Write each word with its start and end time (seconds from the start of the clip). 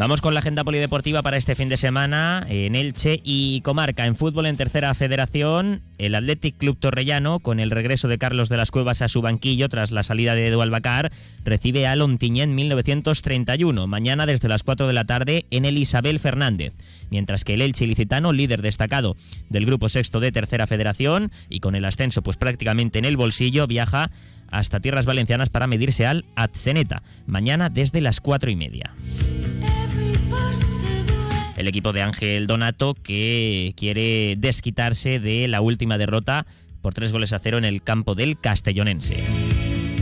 Vamos 0.00 0.22
con 0.22 0.32
la 0.32 0.40
agenda 0.40 0.64
polideportiva 0.64 1.20
para 1.20 1.36
este 1.36 1.54
fin 1.54 1.68
de 1.68 1.76
semana 1.76 2.46
en 2.48 2.74
Elche 2.74 3.20
y 3.22 3.60
Comarca. 3.60 4.06
En 4.06 4.16
fútbol 4.16 4.46
en 4.46 4.56
tercera 4.56 4.94
federación, 4.94 5.82
el 5.98 6.14
Athletic 6.14 6.56
Club 6.56 6.78
Torrellano, 6.78 7.40
con 7.40 7.60
el 7.60 7.70
regreso 7.70 8.08
de 8.08 8.16
Carlos 8.16 8.48
de 8.48 8.56
las 8.56 8.70
Cuevas 8.70 9.02
a 9.02 9.10
su 9.10 9.20
banquillo 9.20 9.68
tras 9.68 9.90
la 9.90 10.02
salida 10.02 10.34
de 10.34 10.46
Edu 10.46 10.62
Albacar, 10.62 11.12
recibe 11.44 11.86
a 11.86 11.96
Lontiñén 11.96 12.54
1931. 12.54 13.86
Mañana 13.86 14.24
desde 14.24 14.48
las 14.48 14.62
4 14.62 14.86
de 14.86 14.94
la 14.94 15.04
tarde 15.04 15.44
en 15.50 15.66
el 15.66 15.76
Isabel 15.76 16.18
Fernández. 16.18 16.72
Mientras 17.10 17.44
que 17.44 17.52
el 17.52 17.60
Elche 17.60 17.86
Licitano, 17.86 18.32
líder 18.32 18.62
destacado 18.62 19.16
del 19.50 19.66
grupo 19.66 19.90
sexto 19.90 20.18
de 20.18 20.32
tercera 20.32 20.66
federación 20.66 21.30
y 21.50 21.60
con 21.60 21.74
el 21.74 21.84
ascenso 21.84 22.22
pues 22.22 22.38
prácticamente 22.38 22.98
en 22.98 23.04
el 23.04 23.18
bolsillo, 23.18 23.66
viaja 23.66 24.10
hasta 24.50 24.80
tierras 24.80 25.04
valencianas 25.04 25.50
para 25.50 25.66
medirse 25.66 26.06
al 26.06 26.24
Atzeneta. 26.36 27.02
Mañana 27.26 27.68
desde 27.68 28.00
las 28.00 28.22
4 28.22 28.50
y 28.50 28.56
media 28.56 28.94
el 31.60 31.68
equipo 31.68 31.92
de 31.92 32.02
Ángel 32.02 32.46
Donato 32.46 32.94
que 32.94 33.74
quiere 33.76 34.34
desquitarse 34.38 35.20
de 35.20 35.46
la 35.48 35.60
última 35.60 35.98
derrota 35.98 36.46
por 36.80 36.94
tres 36.94 37.12
goles 37.12 37.32
a 37.32 37.38
cero 37.38 37.58
en 37.58 37.64
el 37.64 37.82
campo 37.82 38.14
del 38.14 38.38
Castellonense. 38.40 39.49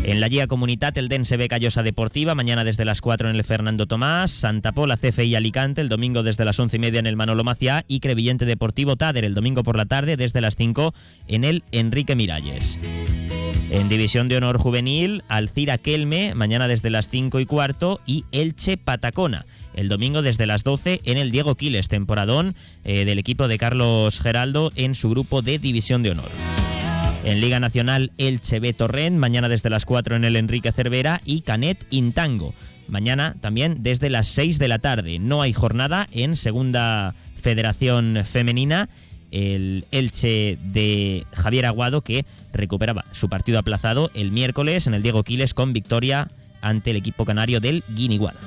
En 0.08 0.22
la 0.22 0.28
Guía 0.30 0.46
Comunitat, 0.46 0.96
el 0.96 1.08
Dense 1.08 1.36
B 1.36 1.48
Callosa 1.48 1.82
Deportiva, 1.82 2.34
mañana 2.34 2.64
desde 2.64 2.86
las 2.86 3.02
4 3.02 3.28
en 3.28 3.36
el 3.36 3.44
Fernando 3.44 3.84
Tomás, 3.84 4.30
Santa 4.30 4.72
Pola, 4.72 4.96
CFI 4.96 5.34
Alicante, 5.34 5.82
el 5.82 5.90
domingo 5.90 6.22
desde 6.22 6.46
las 6.46 6.58
11 6.58 6.76
y 6.76 6.80
media 6.80 6.98
en 6.98 7.06
el 7.06 7.14
Manolo 7.14 7.44
Maciá 7.44 7.84
y 7.88 8.00
Crevillente 8.00 8.46
Deportivo 8.46 8.96
Tader, 8.96 9.26
el 9.26 9.34
domingo 9.34 9.62
por 9.62 9.76
la 9.76 9.84
tarde 9.84 10.16
desde 10.16 10.40
las 10.40 10.56
5 10.56 10.94
en 11.26 11.44
el 11.44 11.62
Enrique 11.72 12.16
Miralles. 12.16 12.78
En 13.70 13.90
División 13.90 14.28
de 14.28 14.38
Honor 14.38 14.56
Juvenil, 14.56 15.24
Alcira 15.28 15.76
Kelme, 15.76 16.34
mañana 16.34 16.68
desde 16.68 16.88
las 16.88 17.10
5 17.10 17.38
y 17.40 17.44
cuarto, 17.44 18.00
y 18.06 18.24
Elche 18.32 18.78
Patacona, 18.78 19.44
el 19.74 19.90
domingo 19.90 20.22
desde 20.22 20.46
las 20.46 20.64
12 20.64 21.02
en 21.04 21.18
el 21.18 21.30
Diego 21.30 21.54
Quiles, 21.54 21.88
temporadón 21.88 22.56
eh, 22.84 23.04
del 23.04 23.18
equipo 23.18 23.46
de 23.46 23.58
Carlos 23.58 24.20
Geraldo 24.20 24.72
en 24.74 24.94
su 24.94 25.10
grupo 25.10 25.42
de 25.42 25.58
División 25.58 26.02
de 26.02 26.12
Honor. 26.12 26.30
En 27.28 27.42
Liga 27.42 27.60
Nacional, 27.60 28.10
Elche 28.16 28.58
B 28.58 28.72
Torrent, 28.72 29.18
mañana 29.18 29.50
desde 29.50 29.68
las 29.68 29.84
4 29.84 30.16
en 30.16 30.24
el 30.24 30.34
Enrique 30.34 30.72
Cervera 30.72 31.20
y 31.26 31.42
Canet 31.42 31.86
Intango. 31.90 32.54
Mañana 32.88 33.36
también 33.42 33.82
desde 33.82 34.08
las 34.08 34.28
6 34.28 34.58
de 34.58 34.66
la 34.66 34.78
tarde. 34.78 35.18
No 35.18 35.42
hay 35.42 35.52
jornada 35.52 36.06
en 36.10 36.36
Segunda 36.36 37.14
Federación 37.36 38.22
Femenina 38.24 38.88
el 39.30 39.84
Elche 39.90 40.56
de 40.72 41.26
Javier 41.34 41.66
Aguado 41.66 42.00
que 42.00 42.24
recuperaba 42.54 43.04
su 43.12 43.28
partido 43.28 43.58
aplazado 43.58 44.10
el 44.14 44.32
miércoles 44.32 44.86
en 44.86 44.94
el 44.94 45.02
Diego 45.02 45.22
Quiles 45.22 45.52
con 45.52 45.74
victoria 45.74 46.28
ante 46.62 46.92
el 46.92 46.96
equipo 46.96 47.26
canario 47.26 47.60
del 47.60 47.84
Guiniguada. 47.90 48.40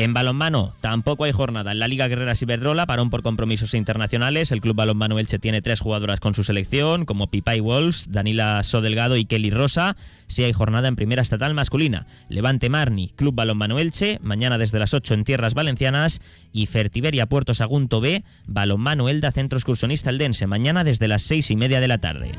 En 0.00 0.14
balonmano 0.14 0.72
tampoco 0.80 1.24
hay 1.24 1.32
jornada. 1.32 1.72
En 1.72 1.78
la 1.78 1.86
Liga 1.86 2.08
Guerreras 2.08 2.40
Iberdrola, 2.40 2.86
parón 2.86 3.10
por 3.10 3.22
compromisos 3.22 3.74
internacionales. 3.74 4.50
El 4.50 4.62
Club 4.62 4.74
Balonmano 4.74 5.18
Elche 5.18 5.38
tiene 5.38 5.60
tres 5.60 5.80
jugadoras 5.80 6.20
con 6.20 6.34
su 6.34 6.42
selección, 6.42 7.04
como 7.04 7.26
Pipay 7.26 7.60
Wolves, 7.60 8.06
Danila 8.10 8.62
Sodelgado 8.62 9.18
y 9.18 9.26
Kelly 9.26 9.50
Rosa. 9.50 9.98
Si 10.26 10.42
hay 10.42 10.54
jornada 10.54 10.88
en 10.88 10.96
primera 10.96 11.20
estatal 11.20 11.52
masculina. 11.52 12.06
Levante 12.30 12.70
Marni, 12.70 13.10
Club 13.10 13.34
Balonmano 13.34 13.78
Elche, 13.78 14.18
mañana 14.22 14.56
desde 14.56 14.78
las 14.78 14.94
8 14.94 15.12
en 15.12 15.24
Tierras 15.24 15.52
Valencianas. 15.52 16.22
Y 16.50 16.64
Fertiberia 16.64 17.26
Puerto 17.26 17.52
Sagunto 17.52 18.00
B, 18.00 18.24
Balonmano 18.46 19.10
Elda 19.10 19.32
Centro 19.32 19.58
Excursionista 19.58 20.08
Eldense, 20.08 20.46
mañana 20.46 20.82
desde 20.82 21.08
las 21.08 21.20
6 21.24 21.50
y 21.50 21.56
media 21.56 21.78
de 21.78 21.88
la 21.88 21.98
tarde. 21.98 22.32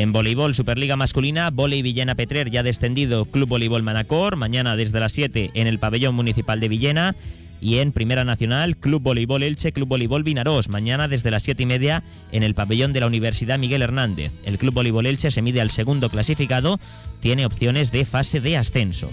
En 0.00 0.14
voleibol, 0.14 0.54
Superliga 0.54 0.96
masculina, 0.96 1.50
Voley 1.50 1.82
Villena 1.82 2.14
Petrer 2.14 2.50
ya 2.50 2.62
descendido 2.62 3.26
Club 3.26 3.50
Voleibol 3.50 3.82
Manacor, 3.82 4.36
mañana 4.36 4.74
desde 4.74 4.98
las 4.98 5.12
7 5.12 5.50
en 5.52 5.66
el 5.66 5.78
pabellón 5.78 6.14
municipal 6.14 6.58
de 6.58 6.68
Villena. 6.68 7.14
Y 7.60 7.80
en 7.80 7.92
Primera 7.92 8.24
Nacional, 8.24 8.78
Club 8.78 9.02
Voleibol 9.02 9.42
Elche, 9.42 9.72
Club 9.72 9.88
Voleibol 9.88 10.22
Vinaros, 10.22 10.70
mañana 10.70 11.06
desde 11.06 11.30
las 11.30 11.42
7 11.42 11.64
y 11.64 11.66
media 11.66 12.02
en 12.32 12.42
el 12.42 12.54
pabellón 12.54 12.94
de 12.94 13.00
la 13.00 13.08
Universidad 13.08 13.58
Miguel 13.58 13.82
Hernández. 13.82 14.32
El 14.46 14.56
Club 14.56 14.72
Voleibol 14.72 15.04
Elche 15.04 15.30
se 15.30 15.42
mide 15.42 15.60
al 15.60 15.68
segundo 15.68 16.08
clasificado, 16.08 16.80
tiene 17.20 17.44
opciones 17.44 17.92
de 17.92 18.06
fase 18.06 18.40
de 18.40 18.56
ascenso. 18.56 19.10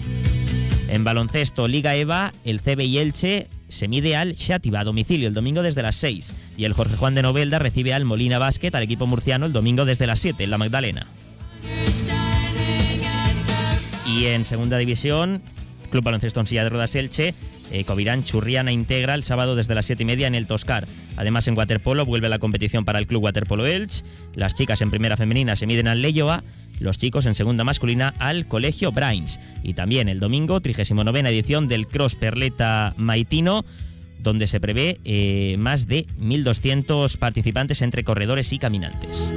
En 0.88 1.04
baloncesto, 1.04 1.68
Liga 1.68 1.96
EVA, 1.96 2.32
el 2.46 2.62
CBI 2.62 2.96
Elche 2.96 3.48
se 3.68 3.88
mide 3.88 4.16
al 4.16 4.36
Xativa 4.36 4.80
a 4.80 4.84
domicilio 4.84 5.28
el 5.28 5.34
domingo 5.34 5.62
desde 5.62 5.82
las 5.82 5.96
6 5.96 6.32
y 6.56 6.64
el 6.64 6.72
Jorge 6.72 6.96
Juan 6.96 7.14
de 7.14 7.22
Novelda 7.22 7.58
recibe 7.58 7.94
al 7.94 8.04
Molina 8.04 8.38
Basket 8.38 8.74
al 8.74 8.82
equipo 8.82 9.06
murciano 9.06 9.46
el 9.46 9.52
domingo 9.52 9.84
desde 9.84 10.06
las 10.06 10.20
7 10.20 10.44
en 10.44 10.50
la 10.50 10.58
Magdalena. 10.58 11.06
Y 14.06 14.26
en 14.26 14.44
segunda 14.44 14.78
división, 14.78 15.42
Club 15.90 16.02
Baloncesto 16.02 16.40
en 16.40 16.46
Silla 16.46 16.64
de 16.64 16.70
Rodas 16.70 16.94
Elche, 16.94 17.34
eh, 17.70 17.84
Covirán 17.84 18.24
Churriana 18.24 18.72
integra 18.72 19.14
el 19.14 19.22
sábado 19.22 19.54
desde 19.54 19.74
las 19.74 19.86
7 19.86 20.02
y 20.02 20.06
media 20.06 20.26
en 20.26 20.34
el 20.34 20.46
Toscar. 20.46 20.86
Además, 21.16 21.46
en 21.48 21.56
waterpolo 21.56 22.06
vuelve 22.06 22.28
la 22.28 22.38
competición 22.38 22.84
para 22.84 22.98
el 22.98 23.06
Club 23.06 23.24
Waterpolo 23.24 23.66
Elche. 23.66 24.04
Las 24.34 24.54
chicas 24.54 24.80
en 24.80 24.90
primera 24.90 25.16
femenina 25.16 25.56
se 25.56 25.66
miden 25.66 25.88
al 25.88 26.00
Leyoa, 26.00 26.42
los 26.80 26.98
chicos 26.98 27.26
en 27.26 27.34
segunda 27.34 27.64
masculina 27.64 28.14
al 28.18 28.46
Colegio 28.46 28.92
Brains. 28.92 29.40
Y 29.62 29.74
también 29.74 30.08
el 30.08 30.20
domingo, 30.20 30.60
39 30.60 31.20
edición 31.20 31.68
del 31.68 31.86
Cross 31.86 32.14
Perleta 32.14 32.94
Maitino 32.96 33.64
donde 34.18 34.46
se 34.46 34.60
prevé 34.60 35.00
eh, 35.04 35.56
más 35.58 35.86
de 35.86 36.06
1.200 36.20 37.16
participantes 37.18 37.82
entre 37.82 38.04
corredores 38.04 38.52
y 38.52 38.58
caminantes. 38.58 39.32